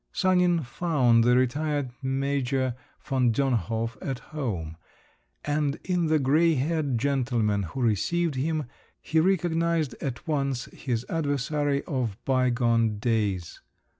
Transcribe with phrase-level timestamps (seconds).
[0.11, 4.75] Sanin found the retired major von Dönhof at home,
[5.45, 8.65] and in the grey haired gentleman who received him
[8.99, 13.59] he recognised at once his adversary of bygone days.